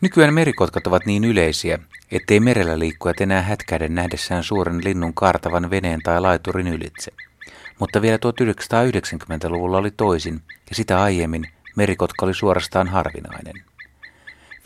Nykyään 0.00 0.34
merikotkat 0.34 0.86
ovat 0.86 1.06
niin 1.06 1.24
yleisiä, 1.24 1.78
ettei 2.10 2.40
merellä 2.40 2.78
liikkujat 2.78 3.20
enää 3.20 3.42
hätkäiden 3.42 3.94
nähdessään 3.94 4.44
suuren 4.44 4.84
linnun 4.84 5.14
kaartavan 5.14 5.70
veneen 5.70 6.00
tai 6.02 6.20
laiturin 6.20 6.68
ylitse. 6.68 7.12
Mutta 7.78 8.02
vielä 8.02 8.16
1990-luvulla 8.16 9.78
oli 9.78 9.90
toisin, 9.90 10.42
ja 10.68 10.74
sitä 10.74 11.02
aiemmin 11.02 11.44
merikotka 11.76 12.26
oli 12.26 12.34
suorastaan 12.34 12.88
harvinainen. 12.88 13.54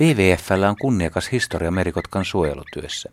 WWFllä 0.01 0.69
on 0.69 0.77
kunniakas 0.81 1.33
historia 1.33 1.71
merikotkan 1.71 2.25
suojelutyössä. 2.25 3.11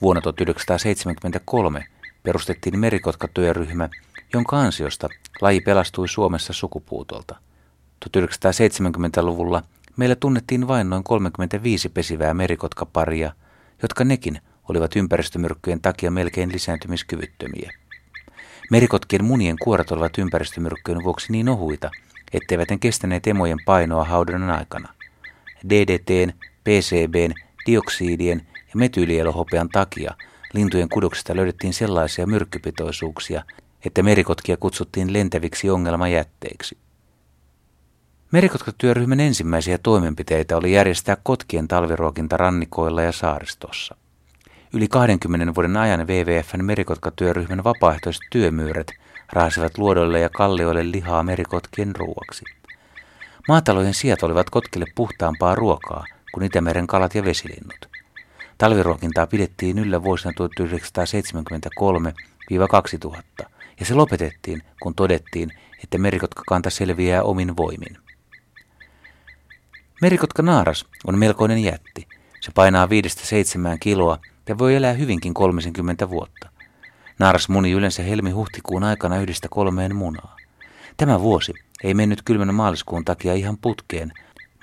Vuonna 0.00 0.20
1973 0.20 1.86
perustettiin 2.22 2.78
merikotkatyöryhmä, 2.78 3.88
jonka 4.32 4.60
ansiosta 4.60 5.08
laji 5.40 5.60
pelastui 5.60 6.08
Suomessa 6.08 6.52
sukupuutolta. 6.52 7.36
1970-luvulla 8.04 9.62
meillä 9.98 10.16
tunnettiin 10.16 10.68
vain 10.68 10.90
noin 10.90 11.04
35 11.04 11.88
pesivää 11.88 12.34
merikotkaparia, 12.34 13.32
jotka 13.82 14.04
nekin 14.04 14.40
olivat 14.68 14.96
ympäristömyrkkyjen 14.96 15.80
takia 15.80 16.10
melkein 16.10 16.52
lisääntymiskyvyttömiä. 16.52 17.72
Merikotkien 18.70 19.24
munien 19.24 19.56
kuoret 19.62 19.92
olivat 19.92 20.18
ympäristömyrkkyjen 20.18 21.04
vuoksi 21.04 21.32
niin 21.32 21.48
ohuita, 21.48 21.90
etteivät 22.32 22.70
ne 22.70 22.78
kestäneet 22.78 23.26
emojen 23.26 23.58
painoa 23.64 24.04
haudannan 24.04 24.50
aikana. 24.50 24.88
DDTn, 25.68 26.32
PCBn, 26.64 27.32
dioksiidien 27.66 28.46
ja 28.56 28.74
metyylielohopean 28.74 29.68
takia 29.68 30.14
lintujen 30.52 30.88
kudoksista 30.88 31.36
löydettiin 31.36 31.74
sellaisia 31.74 32.26
myrkkypitoisuuksia, 32.26 33.42
että 33.84 34.02
merikotkia 34.02 34.56
kutsuttiin 34.56 35.12
lentäviksi 35.12 35.70
ongelmajätteiksi. 35.70 36.78
Merikotkatyöryhmän 38.32 39.20
ensimmäisiä 39.20 39.78
toimenpiteitä 39.78 40.56
oli 40.56 40.72
järjestää 40.72 41.16
kotkien 41.22 41.68
talviruokinta 41.68 42.36
rannikoilla 42.36 43.02
ja 43.02 43.12
saaristossa. 43.12 43.96
Yli 44.72 44.88
20 44.88 45.54
vuoden 45.54 45.76
ajan 45.76 46.06
WWFn 46.06 46.64
merikotkatyöryhmän 46.64 47.64
vapaaehtoiset 47.64 48.22
työmyyrät 48.30 48.86
raasivat 49.32 49.78
luodoille 49.78 50.20
ja 50.20 50.28
kallioille 50.28 50.90
lihaa 50.90 51.22
merikotkien 51.22 51.96
ruuaksi. 51.96 52.44
Maatalojen 53.48 53.94
sijat 53.94 54.22
olivat 54.22 54.50
kotkille 54.50 54.86
puhtaampaa 54.94 55.54
ruokaa 55.54 56.04
kuin 56.32 56.44
Itämeren 56.44 56.86
kalat 56.86 57.14
ja 57.14 57.24
vesilinnut. 57.24 57.88
Talviruokintaa 58.58 59.26
pidettiin 59.26 59.78
yllä 59.78 60.02
vuosina 60.02 60.32
1973-2000 63.42 63.46
ja 63.80 63.86
se 63.86 63.94
lopetettiin, 63.94 64.62
kun 64.82 64.94
todettiin, 64.94 65.52
että 65.82 65.98
merikotkakanta 65.98 66.70
selviää 66.70 67.22
omin 67.22 67.56
voimin. 67.56 68.07
Merikotka 70.02 70.42
naaras 70.42 70.86
on 71.06 71.18
melkoinen 71.18 71.58
jätti. 71.58 72.08
Se 72.40 72.52
painaa 72.54 72.86
5-7 72.86 72.88
kiloa 73.80 74.18
ja 74.48 74.58
voi 74.58 74.74
elää 74.74 74.92
hyvinkin 74.92 75.34
30 75.34 76.10
vuotta. 76.10 76.50
Naaras 77.18 77.48
muni 77.48 77.70
yleensä 77.70 78.02
helmi-huhtikuun 78.02 78.84
aikana 78.84 79.20
yhdestä 79.20 79.48
kolmeen 79.50 79.96
munaa. 79.96 80.36
Tämä 80.96 81.20
vuosi 81.20 81.52
ei 81.84 81.94
mennyt 81.94 82.22
kylmän 82.24 82.54
maaliskuun 82.54 83.04
takia 83.04 83.34
ihan 83.34 83.58
putkeen, 83.58 84.12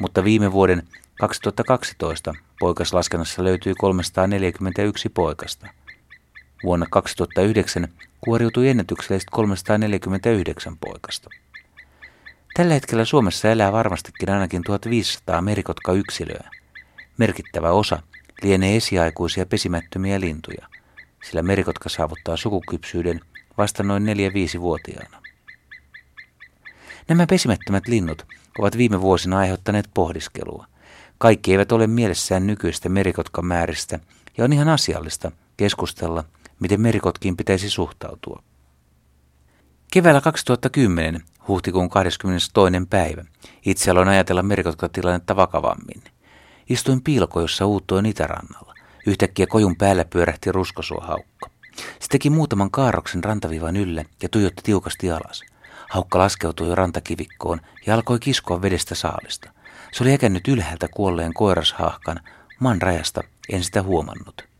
mutta 0.02 0.24
viime 0.24 0.52
vuoden 0.52 0.84
2012 1.20 2.34
poikaslaskennassa 2.60 3.44
löytyi 3.44 3.74
341 3.78 5.10
poikasta. 5.10 5.68
Vuonna 6.64 6.86
2009 6.90 7.88
kuoriutui 8.22 8.70
ennätyksellisesti 8.70 9.32
349 9.32 10.78
poikasta. 10.78 11.30
Tällä 12.58 12.74
hetkellä 12.74 13.06
Suomessa 13.06 13.52
elää 13.52 13.72
varmastikin 13.72 14.30
ainakin 14.30 14.64
1500 14.64 15.42
merikotka-yksilöä. 15.42 16.50
Merkittävä 17.18 17.72
osa 17.72 18.02
lienee 18.42 18.76
esiaikuisia 18.76 19.46
pesimättömiä 19.46 20.20
lintuja, 20.20 20.68
sillä 21.24 21.42
merikotka 21.42 21.90
saavuttaa 21.90 22.38
sukukypsyyden 22.38 23.22
vasta 23.58 23.84
noin 23.84 24.04
4-5-vuotiaana. 24.04 25.22
Nämä 27.08 27.28
pesimättömät 27.28 27.88
linnut 27.88 28.26
ovat 28.60 28.78
viime 28.78 29.02
vuosina 29.02 29.38
aiheuttaneet 29.38 29.90
pohdiskelua. 29.94 30.68
Kaikki 31.18 31.52
eivät 31.52 31.72
ole 31.72 31.88
mielessään 31.88 32.48
nykyistä 32.48 32.90
merikotkamääristä 32.90 34.00
ja 34.38 34.44
on 34.44 34.54
ihan 34.54 34.70
asiallista 34.70 35.32
keskustella, 35.58 36.24
miten 36.60 36.82
merikotkiin 36.82 37.38
pitäisi 37.38 37.70
suhtautua. 37.70 38.44
Keväällä 39.96 40.22
2010, 40.22 41.22
huhtikuun 41.48 41.90
22. 41.90 42.52
päivä, 42.90 43.26
itse 43.66 43.92
aloin 43.92 44.08
ajatella 44.08 44.44
merikotkatilannetta 44.44 45.36
vakavammin. 45.36 46.04
Istuin 46.70 47.02
piilokojossa 47.02 47.66
uuttoin 47.66 48.06
itärannalla. 48.06 48.74
Yhtäkkiä 49.08 49.48
kojun 49.48 49.76
päällä 49.76 50.06
pyörähti 50.06 50.52
ruskosuohaukka. 50.52 51.50
Se 51.76 52.08
teki 52.10 52.30
muutaman 52.30 52.72
kaarroksen 52.72 53.24
rantavivan 53.24 53.76
ylle 53.76 54.06
ja 54.24 54.30
tuijotti 54.30 54.62
tiukasti 54.64 55.12
alas. 55.12 55.44
Haukka 55.90 56.20
laskeutui 56.20 56.76
rantakivikkoon 56.76 57.62
ja 57.86 57.96
alkoi 57.96 58.20
kiskoa 58.20 58.62
vedestä 58.62 58.96
saalista. 58.96 59.50
Se 59.92 60.04
oli 60.04 60.14
ekännyt 60.14 60.48
ylhäältä 60.48 60.88
kuolleen 60.88 61.34
koirashahkan, 61.34 62.20
maan 62.60 62.82
rajasta 62.82 63.22
en 63.50 63.64
sitä 63.64 63.82
huomannut. 63.82 64.55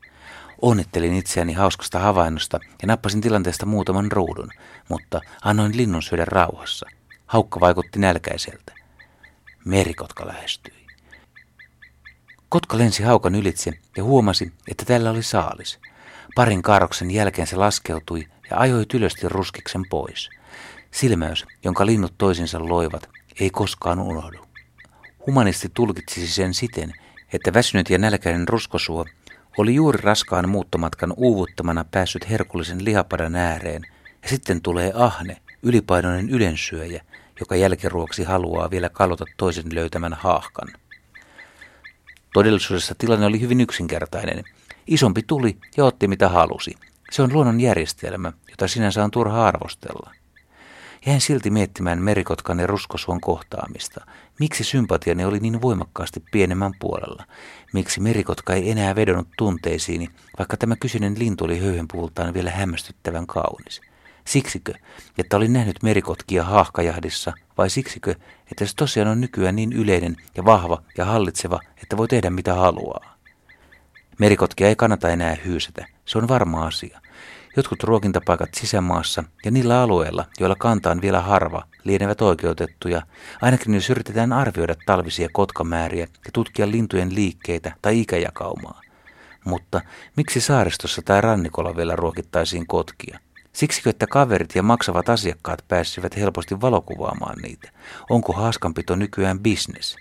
Onnittelin 0.62 1.16
itseäni 1.16 1.54
hauskasta 1.54 2.00
havainnosta 2.00 2.60
ja 2.82 2.88
nappasin 2.88 3.22
tilanteesta 3.22 3.66
muutaman 3.66 4.12
ruudun, 4.12 4.52
mutta 4.90 5.22
annoin 5.42 5.78
linnun 5.78 6.04
syödä 6.04 6.26
rauhassa. 6.26 6.86
Haukka 7.26 7.60
vaikutti 7.60 8.00
nälkäiseltä. 8.00 8.74
Merikotka 9.66 10.28
lähestyi. 10.28 10.86
Kotka 12.50 12.78
lensi 12.78 13.04
haukan 13.04 13.36
ylitse 13.36 13.72
ja 13.98 14.04
huomasi, 14.04 14.54
että 14.68 14.86
tällä 14.86 15.12
oli 15.12 15.24
saalis. 15.24 15.80
Parin 16.36 16.62
kaaroksen 16.62 17.12
jälkeen 17.12 17.48
se 17.48 17.56
laskeutui 17.56 18.28
ja 18.52 18.60
ajoi 18.60 18.86
tylösti 18.86 19.30
ruskiksen 19.30 19.86
pois. 19.90 20.30
Silmäys, 20.92 21.46
jonka 21.64 21.86
linnut 21.86 22.14
toisinsa 22.18 22.70
loivat, 22.70 23.10
ei 23.40 23.50
koskaan 23.50 24.00
unohdu. 24.00 24.46
Humanisti 25.28 25.70
tulkitsisi 25.74 26.34
sen 26.34 26.54
siten, 26.54 26.94
että 27.34 27.54
väsynyt 27.54 27.90
ja 27.90 27.98
nälkäinen 27.98 28.48
ruskosuo 28.48 29.06
oli 29.58 29.76
juuri 29.76 30.00
raskaan 30.02 30.50
muuttomatkan 30.50 31.14
uuvuttamana 31.18 31.86
päässyt 31.92 32.30
herkullisen 32.30 32.86
lihapadan 32.86 33.36
ääreen, 33.36 33.82
ja 34.24 34.30
sitten 34.30 34.62
tulee 34.62 34.92
ahne, 34.96 35.38
ylipainoinen 35.64 36.30
ylensyöjä, 36.30 37.04
joka 37.40 37.56
jälkiruoksi 37.56 38.24
haluaa 38.24 38.72
vielä 38.72 38.90
kalota 38.90 39.26
toisen 39.38 39.76
löytämän 39.76 40.14
haahkan. 40.14 40.68
Todellisuudessa 42.34 42.96
tilanne 42.98 43.26
oli 43.26 43.42
hyvin 43.42 43.62
yksinkertainen. 43.62 44.44
Isompi 44.88 45.24
tuli 45.24 45.58
ja 45.78 45.86
otti 45.86 46.08
mitä 46.08 46.30
halusi. 46.30 46.76
Se 47.12 47.22
on 47.22 47.34
luonnon 47.34 47.62
järjestelmä, 47.62 48.34
jota 48.50 48.68
sinänsä 48.68 49.04
on 49.04 49.12
turha 49.12 49.48
arvostella. 49.48 50.12
Jäin 51.06 51.22
silti 51.22 51.50
miettimään 51.50 52.02
merikotkan 52.02 52.60
ja 52.60 52.68
ruskosuon 52.68 53.22
kohtaamista. 53.22 54.06
Miksi 54.40 54.64
sympatiani 54.64 55.26
oli 55.26 55.40
niin 55.40 55.62
voimakkaasti 55.62 56.24
pienemmän 56.32 56.72
puolella? 56.80 57.24
Miksi 57.74 58.02
merikotka 58.02 58.54
ei 58.54 58.72
enää 58.72 58.96
vedonnut 58.96 59.28
tunteisiini, 59.38 60.10
vaikka 60.40 60.58
tämä 60.58 60.76
kyseinen 60.76 61.20
lintu 61.20 61.46
oli 61.46 61.60
höyhenpuultaan 61.60 62.34
vielä 62.34 62.52
hämmästyttävän 62.52 63.28
kaunis? 63.28 63.82
Siksikö, 64.26 64.74
että 65.18 65.38
olin 65.38 65.54
nähnyt 65.54 65.84
merikotkia 65.84 66.44
haahkajahdissa, 66.44 67.34
vai 67.58 67.70
siksikö, 67.70 68.16
että 68.52 68.66
se 68.66 68.76
tosiaan 68.76 69.10
on 69.10 69.22
nykyään 69.22 69.56
niin 69.56 69.74
yleinen 69.74 70.16
ja 70.36 70.46
vahva 70.46 70.82
ja 70.98 71.06
hallitseva, 71.06 71.60
että 71.84 71.98
voi 71.98 72.08
tehdä 72.08 72.30
mitä 72.30 72.54
haluaa? 72.54 73.18
Merikotkia 74.20 74.68
ei 74.68 74.76
kannata 74.76 75.10
enää 75.10 75.38
hyysätä, 75.46 75.86
se 76.06 76.18
on 76.18 76.28
varma 76.28 76.66
asia. 76.66 77.02
Jotkut 77.58 77.84
ruokintapaikat 77.84 78.50
sisämaassa 78.54 79.24
ja 79.46 79.52
niillä 79.52 79.82
alueilla, 79.82 80.26
joilla 80.40 80.56
kanta 80.56 80.92
on 80.92 81.02
vielä 81.02 81.22
harva, 81.22 81.64
lienevät 81.84 82.22
oikeutettuja, 82.22 83.02
ainakin 83.42 83.74
jos 83.74 83.90
yritetään 83.90 84.34
arvioida 84.34 84.76
talvisia 84.86 85.30
kotkamääriä 85.34 86.08
ja 86.26 86.32
tutkia 86.34 86.72
lintujen 86.72 87.16
liikkeitä 87.16 87.76
tai 87.82 88.00
ikäjakaumaa. 88.00 88.82
Mutta 89.46 89.82
miksi 90.18 90.42
saaristossa 90.42 91.02
tai 91.06 91.22
rannikolla 91.22 91.76
vielä 91.76 91.96
ruokittaisiin 91.96 92.68
kotkia? 92.68 93.20
Siksikö, 93.56 93.90
että 93.90 94.08
kaverit 94.08 94.56
ja 94.56 94.64
maksavat 94.64 95.10
asiakkaat 95.10 95.66
pääsivät 95.68 96.18
helposti 96.18 96.62
valokuvaamaan 96.62 97.38
niitä? 97.42 97.72
Onko 98.10 98.34
haaskanpito 98.34 98.96
nykyään 98.96 99.40
bisnes? 99.40 99.96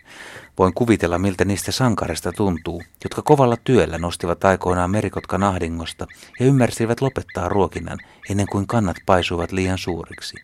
Voin 0.58 0.74
kuvitella, 0.74 1.18
miltä 1.18 1.44
niistä 1.44 1.72
sankarista 1.72 2.32
tuntuu, 2.32 2.82
jotka 3.04 3.22
kovalla 3.22 3.56
työllä 3.64 3.98
nostivat 3.98 4.44
aikoinaan 4.44 4.90
merikotkan 4.90 5.42
ahdingosta 5.42 6.06
ja 6.40 6.46
ymmärsivät 6.46 7.00
lopettaa 7.00 7.48
ruokinnan 7.48 7.98
ennen 8.30 8.46
kuin 8.46 8.66
kannat 8.66 8.96
paisuivat 9.06 9.52
liian 9.52 9.78
suuriksi. 9.78 10.36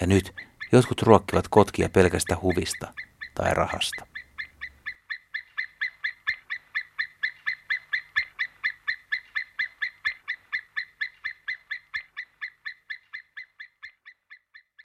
Ja 0.00 0.06
nyt 0.06 0.34
jotkut 0.72 1.02
ruokkivat 1.02 1.48
kotkia 1.48 1.88
pelkästä 1.88 2.36
huvista 2.42 2.94
tai 3.34 3.54
rahasta. 3.54 4.11